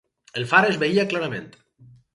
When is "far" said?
0.53-0.63